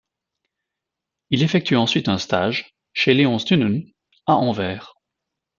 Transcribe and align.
Il 1.29 1.43
effectue 1.43 1.75
ensuite 1.75 2.07
un 2.07 2.17
stage 2.17 2.75
chez 2.91 3.13
Léon 3.13 3.37
Stynen 3.37 3.83
à 4.25 4.33
Anvers. 4.33 4.95